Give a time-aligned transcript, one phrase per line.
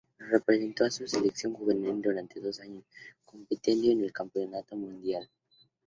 [0.31, 2.83] Representó a su selección juvenil durante dos años,
[3.23, 5.29] compitiendo en el Campeonato Mundial.